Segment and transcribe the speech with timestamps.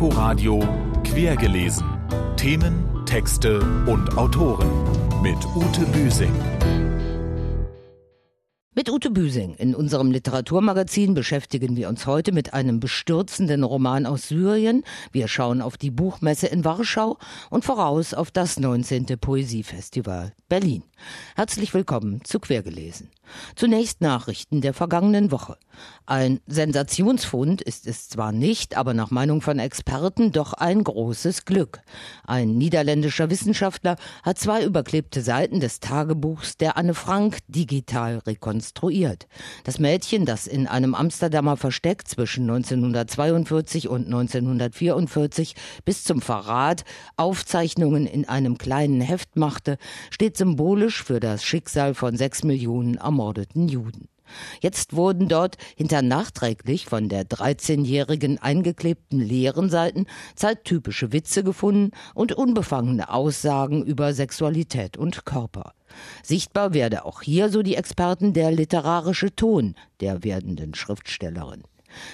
[0.00, 0.66] Inforadio
[1.04, 1.84] Quergelesen.
[2.38, 4.70] Themen, Texte und Autoren
[5.20, 6.32] mit Ute Büsing.
[8.74, 14.28] Mit Ute Büsing in unserem Literaturmagazin beschäftigen wir uns heute mit einem bestürzenden Roman aus
[14.28, 14.84] Syrien.
[15.12, 17.18] Wir schauen auf die Buchmesse in Warschau
[17.50, 19.04] und voraus auf das 19.
[19.20, 20.82] Poesiefestival Berlin.
[21.36, 23.10] Herzlich willkommen zu Quergelesen.
[23.54, 25.56] Zunächst Nachrichten der vergangenen Woche.
[26.06, 31.80] Ein Sensationsfund ist es zwar nicht, aber nach Meinung von Experten doch ein großes Glück.
[32.26, 39.28] Ein niederländischer Wissenschaftler hat zwei überklebte Seiten des Tagebuchs der Anne Frank digital rekonstruiert.
[39.64, 45.54] Das Mädchen, das in einem Amsterdamer Versteck zwischen 1942 und 1944
[45.84, 46.84] bis zum Verrat
[47.16, 49.78] Aufzeichnungen in einem kleinen Heft machte,
[50.10, 54.08] steht symbolisch für das Schicksal von sechs Millionen ermordeten Juden.
[54.60, 60.06] Jetzt wurden dort hinter nachträglich von der 13-Jährigen eingeklebten leeren Seiten
[60.36, 65.72] zeittypische Witze gefunden und unbefangene Aussagen über Sexualität und Körper.
[66.22, 71.64] Sichtbar werde auch hier, so die Experten, der literarische Ton der werdenden Schriftstellerin.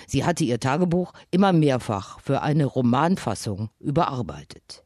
[0.06, 4.85] Sie hatte ihr Tagebuch immer mehrfach für eine Romanfassung überarbeitet.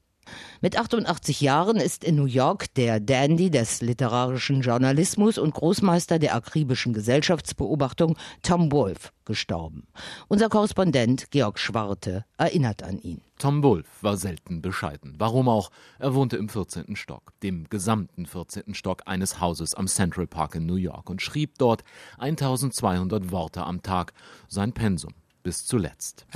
[0.60, 6.34] Mit 88 Jahren ist in New York der Dandy des literarischen Journalismus und Großmeister der
[6.34, 9.86] akribischen Gesellschaftsbeobachtung Tom Wolfe gestorben.
[10.28, 13.22] Unser Korrespondent Georg Schwarte erinnert an ihn.
[13.38, 15.14] Tom Wolfe war selten bescheiden.
[15.16, 15.70] Warum auch?
[15.98, 16.94] Er wohnte im 14.
[16.94, 18.74] Stock, dem gesamten 14.
[18.74, 21.84] Stock eines Hauses am Central Park in New York und schrieb dort
[22.18, 24.12] 1200 Worte am Tag,
[24.48, 26.26] sein Pensum bis zuletzt.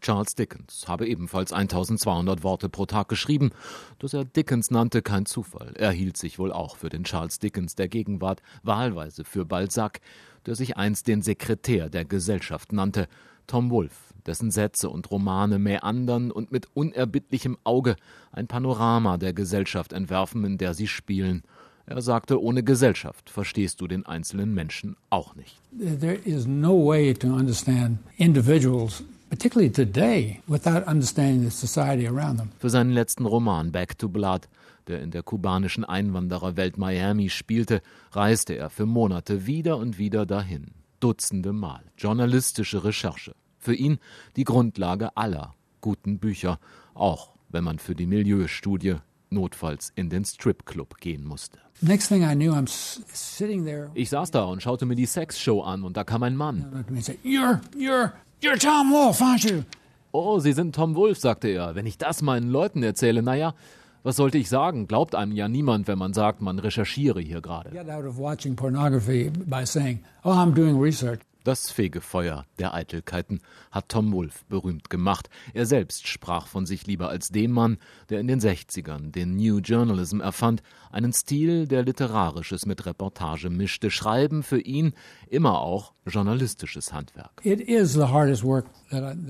[0.00, 3.50] Charles Dickens habe ebenfalls 1200 Worte pro Tag geschrieben.
[3.98, 5.74] Dass er Dickens nannte, kein Zufall.
[5.76, 10.00] Er hielt sich wohl auch für den Charles Dickens der Gegenwart, wahlweise für Balzac,
[10.46, 13.08] der sich einst den Sekretär der Gesellschaft nannte,
[13.46, 17.96] Tom Wolfe, dessen Sätze und Romane meandern und mit unerbittlichem Auge
[18.32, 21.42] ein Panorama der Gesellschaft entwerfen, in der sie spielen–
[21.90, 25.56] er sagte, ohne Gesellschaft verstehst du den einzelnen Menschen auch nicht.
[25.78, 32.50] There is no way to understand individuals particularly today, without understanding the society around them.
[32.58, 34.48] Für seinen letzten Roman Back to Blood,
[34.88, 37.80] der in der kubanischen Einwandererwelt Miami spielte,
[38.12, 40.72] reiste er für Monate wieder und wieder dahin.
[40.98, 41.82] Dutzende Mal.
[41.96, 43.34] Journalistische Recherche.
[43.58, 43.98] Für ihn
[44.36, 46.58] die Grundlage aller guten Bücher,
[46.94, 48.96] auch wenn man für die Milieustudie
[49.30, 51.58] notfalls in den Stripclub gehen musste.
[53.94, 56.84] Ich saß da und schaute mir die Sexshow an und da kam ein Mann.
[60.12, 61.74] Oh, Sie sind Tom Wolfe, sagte er.
[61.74, 63.54] Wenn ich das meinen Leuten erzähle, naja,
[64.02, 64.88] was sollte ich sagen?
[64.88, 67.74] Glaubt einem ja niemand, wenn man sagt, man recherchiere hier gerade.
[71.42, 73.40] Das Fegefeuer der Eitelkeiten
[73.70, 75.30] hat Tom Wolfe berühmt gemacht.
[75.54, 77.78] Er selbst sprach von sich lieber als dem Mann,
[78.10, 83.90] der in den 60ern den New Journalism erfand, einen Stil, der Literarisches mit Reportage mischte.
[83.90, 84.92] Schreiben für ihn
[85.28, 87.40] immer auch journalistisches Handwerk.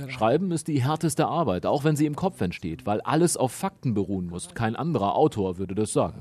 [0.08, 3.94] Schreiben ist die härteste Arbeit, auch wenn sie im Kopf entsteht, weil alles auf Fakten
[3.94, 4.48] beruhen muss.
[4.54, 6.20] Kein anderer Autor würde das sagen.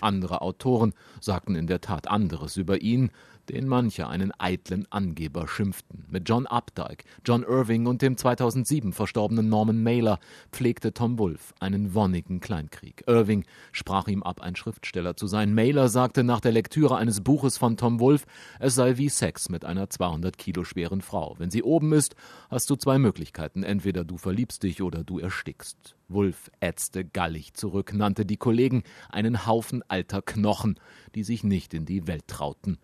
[0.00, 3.10] Andere Autoren sagten in der Tat anderes über ihn
[3.52, 6.06] den manche einen eitlen Angeber schimpften.
[6.10, 10.18] Mit John Updike, John Irving und dem 2007 verstorbenen Norman Mailer
[10.50, 13.04] pflegte Tom Wolfe einen wonnigen Kleinkrieg.
[13.06, 15.54] Irving sprach ihm ab, ein Schriftsteller zu sein.
[15.54, 18.26] Mailer sagte nach der Lektüre eines Buches von Tom Wolfe,
[18.58, 21.34] es sei wie Sex mit einer 200 Kilo schweren Frau.
[21.38, 22.16] Wenn sie oben ist,
[22.48, 23.64] hast du zwei Möglichkeiten.
[23.64, 25.94] Entweder du verliebst dich oder du erstickst.
[26.08, 30.80] Wolf ätzte gallig zurück, nannte die Kollegen einen Haufen alter Knochen,
[31.14, 32.78] die sich nicht in die Welt trauten.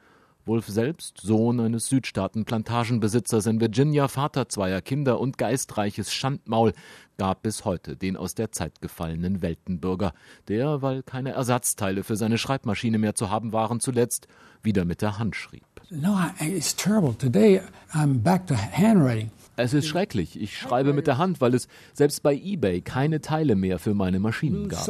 [0.48, 6.72] Wolf selbst, Sohn eines Südstaaten-Plantagenbesitzers in Virginia, Vater zweier Kinder und geistreiches Schandmaul,
[7.18, 10.14] gab bis heute den aus der Zeit gefallenen Weltenbürger,
[10.48, 14.26] der, weil keine Ersatzteile für seine Schreibmaschine mehr zu haben waren, zuletzt
[14.62, 15.64] wieder mit der Hand schrieb.
[15.90, 17.14] No, it's terrible.
[17.16, 17.60] Today
[17.92, 19.30] I'm back to handwriting.
[19.56, 20.40] Es ist schrecklich.
[20.40, 24.20] Ich schreibe mit der Hand, weil es selbst bei eBay keine Teile mehr für meine
[24.20, 24.80] Maschinen gab.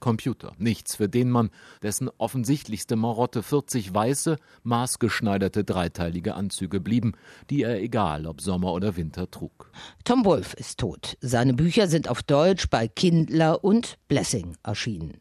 [0.00, 1.50] Computer, nichts für den Mann,
[1.82, 7.12] dessen offensichtlichste Marotte 40 weiße, maßgeschneiderte dreiteilige Anzüge blieben,
[7.50, 9.70] die er egal ob Sommer oder Winter trug.
[10.04, 11.16] Tom Wolfe ist tot.
[11.20, 15.20] Seine Bücher sind auf Deutsch bei Kindler und Blessing erschienen.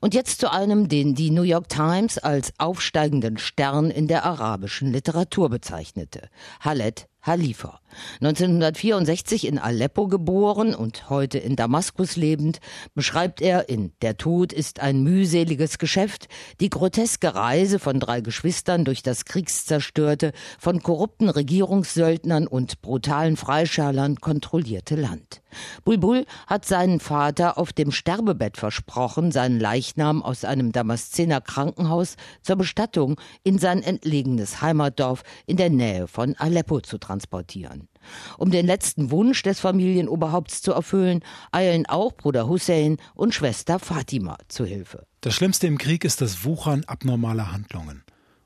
[0.00, 4.92] Und jetzt zu einem, den die New York Times als aufsteigenden Stern in der arabischen
[4.92, 6.28] Literatur bezeichnete.
[6.62, 7.80] Khaled Halifa.
[8.20, 12.60] 1964 in Aleppo geboren und heute in Damaskus lebend,
[12.94, 16.28] beschreibt er in Der Tod ist ein mühseliges Geschäft
[16.60, 24.16] die groteske Reise von drei Geschwistern durch das kriegszerstörte, von korrupten Regierungssöldnern und brutalen Freischalern
[24.16, 25.40] kontrollierte Land.
[25.84, 32.56] Bulbul hat seinen Vater auf dem Sterbebett versprochen, seinen Leichnam aus einem Damaszener Krankenhaus zur
[32.56, 37.88] Bestattung in sein entlegenes Heimatdorf in der Nähe von Aleppo zu transportieren.
[38.38, 41.20] Um den letzten Wunsch des Familienoberhaupts zu erfüllen,
[41.52, 45.06] eilen auch Bruder Hussein und Schwester Fatima zu Hilfe.
[45.20, 48.02] Das Schlimmste im Krieg ist das Wuchern abnormaler Handlungen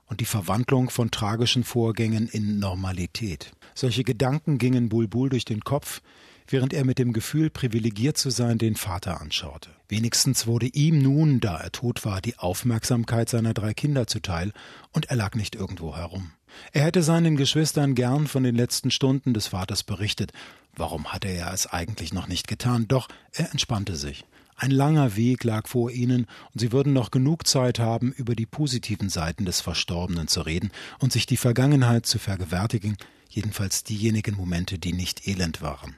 [0.06, 3.52] und die Verwandlung von tragischen Vorgängen in Normalität.
[3.74, 6.02] Solche Gedanken gingen Bulbul durch den Kopf,
[6.48, 9.70] während er mit dem Gefühl, privilegiert zu sein, den Vater anschaute.
[9.88, 14.52] Wenigstens wurde ihm nun, da er tot war, die Aufmerksamkeit seiner drei Kinder zuteil,
[14.92, 16.32] und er lag nicht irgendwo herum.
[16.72, 20.32] Er hätte seinen Geschwistern gern von den letzten Stunden des Vaters berichtet.
[20.74, 22.86] Warum hatte er es eigentlich noch nicht getan?
[22.88, 24.24] Doch er entspannte sich.
[24.56, 28.46] Ein langer Weg lag vor ihnen, und sie würden noch genug Zeit haben, über die
[28.46, 32.96] positiven Seiten des Verstorbenen zu reden und sich die Vergangenheit zu vergewärtigen,
[33.28, 35.94] jedenfalls diejenigen Momente, die nicht elend waren.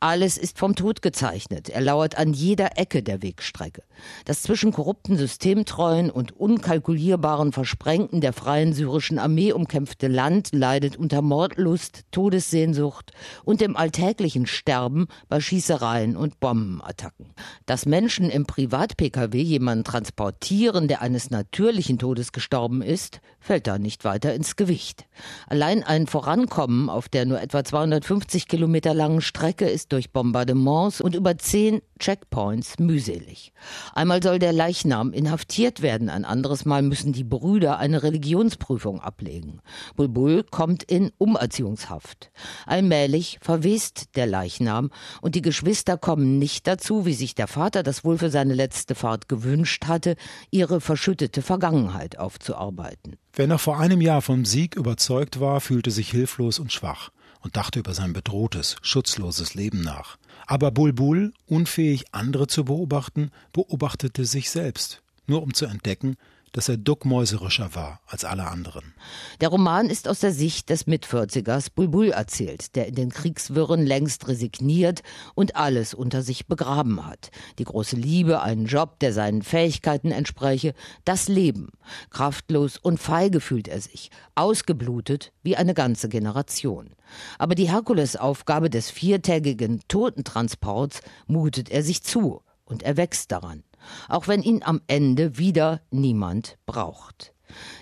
[0.00, 1.68] Alles ist vom Tod gezeichnet.
[1.68, 3.82] Er lauert an jeder Ecke der Wegstrecke.
[4.24, 11.22] Das zwischen korrupten Systemtreuen und unkalkulierbaren Versprengten der freien syrischen Armee umkämpfte Land leidet unter
[11.22, 13.12] Mordlust, Todessehnsucht
[13.44, 17.26] und dem alltäglichen Sterben bei Schießereien und Bombenattacken.
[17.66, 24.04] Dass Menschen im Privat-Pkw jemanden transportieren, der eines natürlichen Todes gestorben ist, fällt da nicht
[24.04, 25.06] weiter ins Gewicht.
[25.46, 31.00] Allein ein Vorankommen auf der nur etwa 250 Kilometer langen Strecke Strecke ist durch Bombardements
[31.00, 33.52] und über zehn Checkpoints mühselig.
[33.92, 39.60] Einmal soll der Leichnam inhaftiert werden, ein anderes Mal müssen die Brüder eine Religionsprüfung ablegen.
[39.96, 42.30] Bulbul kommt in Umerziehungshaft.
[42.66, 44.90] Allmählich verwest der Leichnam
[45.22, 48.94] und die Geschwister kommen nicht dazu, wie sich der Vater das wohl für seine letzte
[48.94, 50.14] Fahrt gewünscht hatte,
[50.52, 53.16] ihre verschüttete Vergangenheit aufzuarbeiten.
[53.32, 57.56] Wer noch vor einem Jahr vom Sieg überzeugt war, fühlte sich hilflos und schwach und
[57.56, 60.16] dachte über sein bedrohtes, schutzloses Leben nach.
[60.46, 66.16] Aber Bulbul, unfähig andere zu beobachten, beobachtete sich selbst, nur um zu entdecken,
[66.52, 68.94] dass er duckmäuserischer war als alle anderen.
[69.40, 74.28] Der Roman ist aus der Sicht des Mitvierzigers Bulbul erzählt, der in den Kriegswirren längst
[74.28, 75.02] resigniert
[75.34, 77.30] und alles unter sich begraben hat.
[77.58, 80.74] Die große Liebe, einen Job, der seinen Fähigkeiten entspräche,
[81.04, 81.68] das Leben.
[82.10, 86.90] Kraftlos und feige fühlt er sich, ausgeblutet wie eine ganze Generation.
[87.38, 93.62] Aber die Herkulesaufgabe des viertägigen Totentransports mutet er sich zu und er wächst daran
[94.08, 97.34] auch wenn ihn am Ende wieder niemand braucht.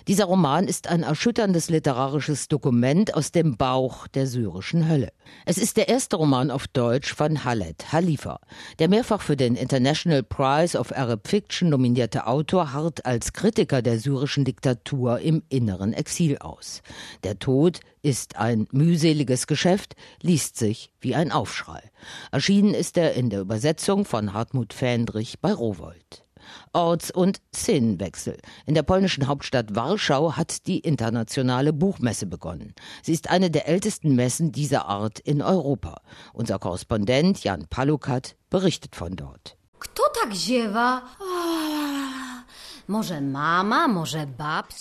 [0.07, 5.09] Dieser Roman ist ein erschütterndes literarisches Dokument aus dem Bauch der syrischen Hölle.
[5.45, 8.39] Es ist der erste Roman auf Deutsch von Khaled Khalifa.
[8.79, 13.99] Der mehrfach für den International Prize of Arab Fiction nominierte Autor harrt als Kritiker der
[13.99, 16.81] syrischen Diktatur im inneren Exil aus.
[17.23, 21.81] Der Tod ist ein mühseliges Geschäft, liest sich wie ein Aufschrei.
[22.31, 26.26] Erschienen ist er in der Übersetzung von Hartmut Fähndrich bei Rowold.
[26.73, 28.37] Orts- und Szenenwechsel.
[28.65, 32.73] In der polnischen Hauptstadt Warschau hat die internationale Buchmesse begonnen.
[33.01, 36.01] Sie ist eine der ältesten Messen dieser Art in Europa.
[36.33, 39.57] Unser Korrespondent Jan Palukat berichtet von dort.
[39.79, 41.03] Kto tak ziewa?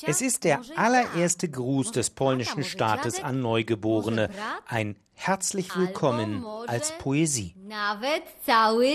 [0.03, 4.31] Es ist der allererste Gruß des polnischen Staates an Neugeborene.
[4.67, 7.57] Ein herzlich willkommen als Poesie.
[7.57, 8.95] Nawet cały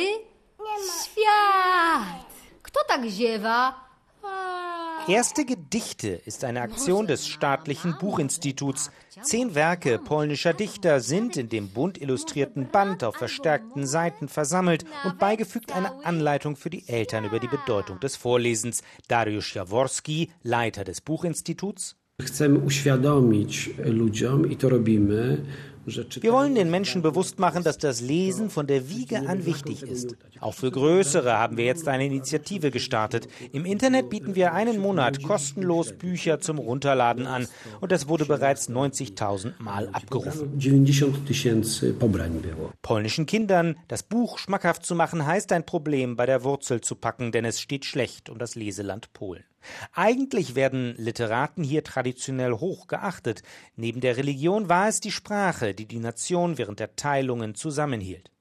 [1.03, 2.30] świat.
[2.63, 3.75] Kto tak ziewa?
[5.07, 8.91] Erste Gedichte ist eine Aktion des staatlichen Buchinstituts.
[9.23, 15.17] Zehn Werke polnischer Dichter sind in dem bunt illustrierten Band auf verstärkten Seiten versammelt und
[15.17, 18.83] beigefügt eine Anleitung für die Eltern über die Bedeutung des Vorlesens.
[19.07, 21.95] Dariusz Jaworski, Leiter des Buchinstituts.
[22.21, 25.37] Chcemy uświadomić ludziom i to robimy,
[25.85, 30.15] wir wollen den Menschen bewusst machen, dass das Lesen von der Wiege an wichtig ist.
[30.39, 33.27] Auch für Größere haben wir jetzt eine Initiative gestartet.
[33.51, 37.47] Im Internet bieten wir einen Monat kostenlos Bücher zum Runterladen an
[37.79, 40.59] und das wurde bereits 90.000 Mal abgerufen.
[42.81, 47.31] Polnischen Kindern das Buch schmackhaft zu machen, heißt ein Problem bei der Wurzel zu packen,
[47.31, 49.43] denn es steht schlecht um das Leseland Polen.
[49.93, 53.43] Eigentlich werden Literaten hier traditionell hoch geachtet.
[53.75, 58.31] Neben der Religion war es die Sprache, die die Nation während der Teilungen zusammenhielt.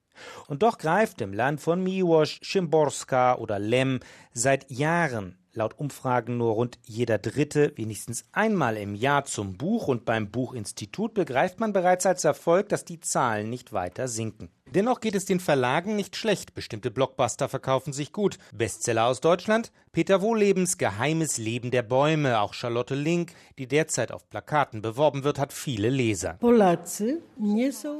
[0.48, 4.00] Und doch greift im Land von Miłosz, Szymborska oder Lem
[4.32, 10.04] seit Jahren laut Umfragen nur rund jeder Dritte wenigstens einmal im Jahr zum Buch und
[10.04, 14.50] beim Buchinstitut begreift man bereits als Erfolg, dass die Zahlen nicht weiter sinken.
[14.74, 16.54] Dennoch geht es den Verlagen nicht schlecht.
[16.54, 18.38] Bestimmte Blockbuster verkaufen sich gut.
[18.52, 19.72] Bestseller aus Deutschland?
[19.92, 22.40] Peter Wohlebens Geheimes Leben der Bäume.
[22.40, 26.38] Auch Charlotte Link, die derzeit auf Plakaten beworben wird, hat viele Leser.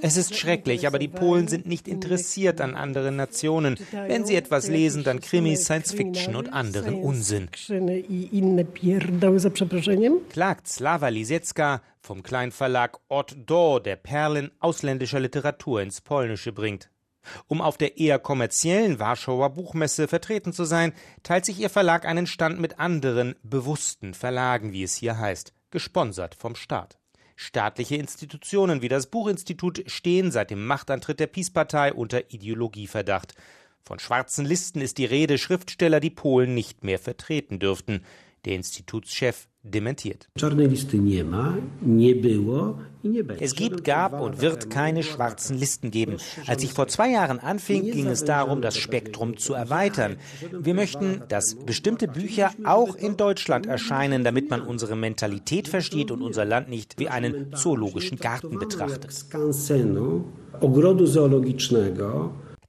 [0.01, 3.77] Es ist schrecklich, aber die Polen sind nicht interessiert an anderen Nationen.
[3.91, 7.49] Wenn sie etwas lesen, dann Krimis, Science Fiction und anderen Unsinn.
[10.31, 16.91] Klagt Slava Lisecka, vom Kleinverlag Od Do, der Perlen ausländischer Literatur ins Polnische bringt.
[17.47, 20.93] Um auf der eher kommerziellen Warschauer Buchmesse vertreten zu sein,
[21.23, 26.35] teilt sich ihr Verlag einen Stand mit anderen, bewussten Verlagen, wie es hier heißt, gesponsert
[26.35, 26.99] vom Staat.
[27.37, 33.35] Staatliche Institutionen wie das Buchinstitut stehen seit dem Machtantritt der Peace-Partei unter Ideologieverdacht.
[33.83, 38.05] Von schwarzen Listen ist die Rede, Schriftsteller die Polen nicht mehr vertreten dürften.
[38.45, 40.29] Der Institutschef dementiert.
[43.39, 46.17] Es gibt, gab und wird keine schwarzen Listen geben.
[46.47, 50.17] Als ich vor zwei Jahren anfing, ging es darum, das Spektrum zu erweitern.
[50.51, 56.23] Wir möchten, dass bestimmte Bücher auch in Deutschland erscheinen, damit man unsere Mentalität versteht und
[56.23, 59.11] unser Land nicht wie einen zoologischen Garten betrachtet.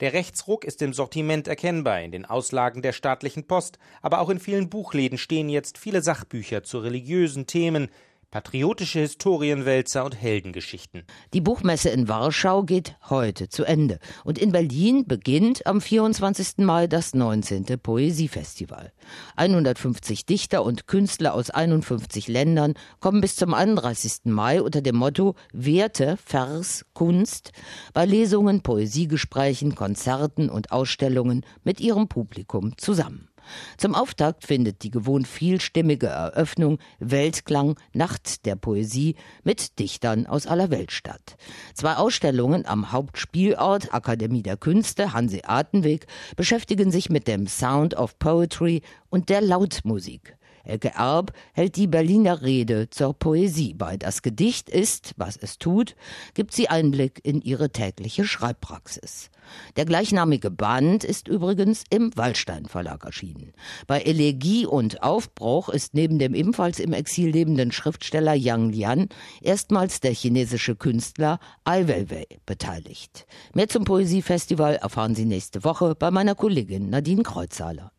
[0.02, 4.40] Der Rechtsruck ist im Sortiment erkennbar, in den Auslagen der staatlichen Post, aber auch in
[4.40, 7.88] vielen Buchläden stehen jetzt viele Sachbücher zu religiösen Themen,
[8.32, 11.04] patriotische Historienwälzer und Heldengeschichten.
[11.34, 16.60] Die Buchmesse in Warschau geht heute zu Ende und in Berlin beginnt am 24.
[16.60, 17.66] Mai das 19.
[17.84, 18.94] Poesiefestival.
[19.36, 24.22] 150 Dichter und Künstler aus 51 Ländern kommen bis zum 31.
[24.26, 27.52] Mai unter dem Motto Werte, Vers, Kunst
[27.94, 33.31] bei Lesungen, Poesiegesprächen, Konzerten und Ausstellungen mit ihrem Publikum zusammen.
[33.78, 40.70] Zum Auftakt findet die gewohnt vielstimmige Eröffnung Weltklang Nacht der Poesie mit Dichtern aus aller
[40.72, 41.38] Welt statt.
[41.74, 48.82] Zwei Ausstellungen am Hauptspielort Akademie der Künste Hanseatenweg beschäftigen sich mit dem Sound of Poetry
[49.10, 50.38] und der Lautmusik.
[50.64, 53.98] Elke Erb hält die Berliner Rede zur Poesie bei.
[53.98, 55.96] Das Gedicht ist, was es tut,
[56.34, 59.30] gibt sie Einblick in ihre tägliche Schreibpraxis.
[59.76, 63.54] Der gleichnamige Band ist übrigens im Wallstein Verlag erschienen.
[63.88, 69.10] Bei Elegie und Aufbruch ist neben dem ebenfalls im Exil lebenden Schriftsteller Yang Lian
[69.42, 73.26] erstmals der chinesische Künstler Ai Weiwei beteiligt.
[73.54, 77.92] Mehr zum Poesiefestival erfahren Sie nächste Woche bei meiner Kollegin Nadine Kreuzhaler.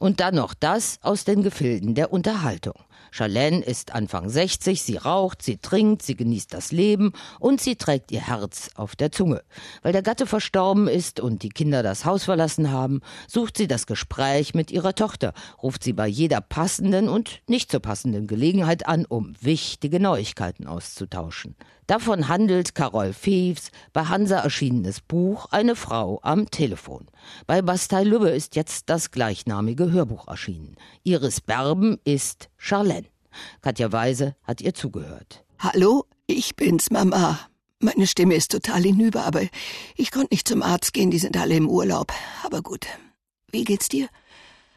[0.00, 2.72] Und dann noch das aus den Gefilden der Unterhaltung.
[3.10, 8.10] Charlene ist Anfang 60, sie raucht, sie trinkt, sie genießt das Leben und sie trägt
[8.10, 9.42] ihr Herz auf der Zunge.
[9.82, 13.86] Weil der Gatte verstorben ist und die Kinder das Haus verlassen haben, sucht sie das
[13.86, 19.04] Gespräch mit ihrer Tochter, ruft sie bei jeder passenden und nicht so passenden Gelegenheit an,
[19.04, 21.56] um wichtige Neuigkeiten auszutauschen.
[21.90, 27.08] Davon handelt Carol Feves bei Hansa erschienenes Buch Eine Frau am Telefon.
[27.48, 30.76] Bei Bastei Lübbe ist jetzt das gleichnamige Hörbuch erschienen.
[31.02, 33.08] Iris Berben ist Charlene.
[33.60, 35.44] Katja Weise hat ihr zugehört.
[35.58, 37.40] Hallo, ich bin's, Mama.
[37.80, 39.42] Meine Stimme ist total hinüber, aber
[39.96, 42.12] ich konnte nicht zum Arzt gehen, die sind alle im Urlaub.
[42.44, 42.86] Aber gut.
[43.50, 44.06] Wie geht's dir?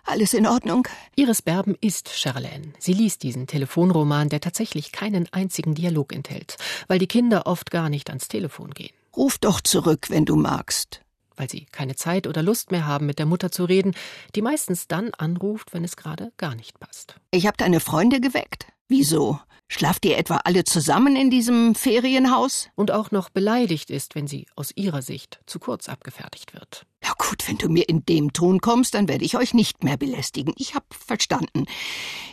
[0.05, 0.86] Alles in Ordnung?
[1.15, 2.74] Iris Berben ist Charlene.
[2.77, 6.57] Sie liest diesen Telefonroman, der tatsächlich keinen einzigen Dialog enthält,
[6.88, 8.93] weil die Kinder oft gar nicht ans Telefon gehen.
[9.15, 11.01] Ruf doch zurück, wenn du magst.
[11.38, 13.95] Weil sie keine Zeit oder Lust mehr haben, mit der Mutter zu reden,
[14.36, 17.15] die meistens dann anruft, wenn es gerade gar nicht passt.
[17.31, 18.67] Ich hab deine Freunde geweckt.
[18.89, 19.39] Wieso?
[19.75, 22.70] Schlaft ihr etwa alle zusammen in diesem Ferienhaus?
[22.75, 26.86] Und auch noch beleidigt ist, wenn sie aus ihrer Sicht zu kurz abgefertigt wird.
[27.03, 29.98] Ja gut, wenn du mir in dem Ton kommst, dann werde ich euch nicht mehr
[29.98, 30.53] belästigen.
[30.60, 31.65] Ich hab verstanden.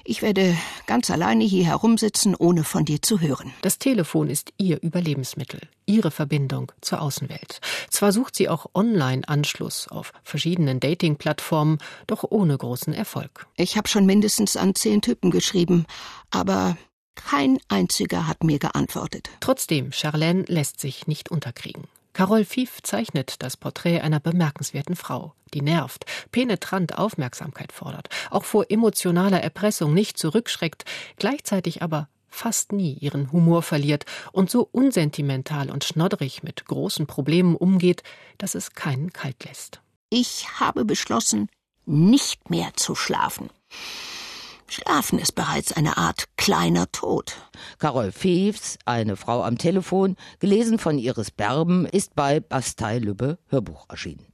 [0.04, 0.54] Ich werde
[0.86, 3.54] ganz alleine hier herumsitzen, ohne von dir zu hören.
[3.62, 7.60] Das Telefon ist ihr Überlebensmittel, ihre Verbindung zur Außenwelt.
[7.88, 13.46] Zwar sucht sie auch Online-Anschluss auf verschiedenen Dating-Plattformen, doch ohne großen Erfolg.
[13.56, 15.86] Ich habe schon mindestens an zehn Typen geschrieben,
[16.30, 16.76] aber
[17.26, 19.30] kein einziger hat mir geantwortet.
[19.40, 21.84] Trotzdem, Charlene lässt sich nicht unterkriegen.
[22.12, 28.66] Carol Fief zeichnet das Porträt einer bemerkenswerten Frau, die nervt, penetrant Aufmerksamkeit fordert, auch vor
[28.68, 30.84] emotionaler Erpressung nicht zurückschreckt,
[31.16, 37.56] gleichzeitig aber fast nie ihren Humor verliert und so unsentimental und schnoddrig mit großen Problemen
[37.56, 38.02] umgeht,
[38.38, 39.80] dass es keinen kalt lässt.
[40.10, 41.48] Ich habe beschlossen,
[41.86, 43.50] nicht mehr zu schlafen.
[44.70, 47.34] Schlafen ist bereits eine Art kleiner Tod.
[47.80, 53.86] Carol Feves, eine Frau am Telefon, gelesen von Iris Berben, ist bei Bastei Lübbe Hörbuch
[53.88, 54.26] erschienen.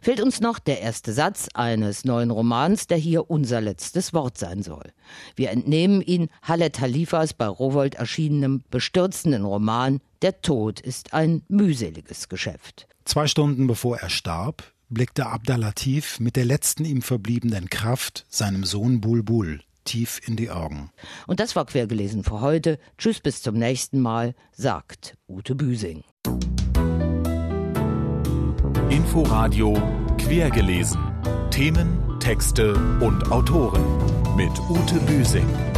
[0.00, 4.62] Fehlt uns noch der erste Satz eines neuen Romans, der hier unser letztes Wort sein
[4.62, 4.92] soll.
[5.34, 12.28] Wir entnehmen ihn Halle Talifas bei Rowold erschienenem bestürzenden Roman Der Tod ist ein mühseliges
[12.28, 12.86] Geschäft.
[13.04, 19.00] Zwei Stunden bevor er starb, blickte Abdalatif mit der letzten ihm verbliebenen Kraft seinem Sohn
[19.00, 20.90] Bulbul tief in die Augen.
[21.26, 22.78] Und das war quergelesen für heute.
[22.98, 26.04] Tschüss, bis zum nächsten Mal, sagt Ute Büsing.
[28.90, 29.74] Inforadio
[30.18, 31.00] quergelesen.
[31.50, 33.84] Themen, Texte und Autoren
[34.36, 35.71] mit Ute Büsing.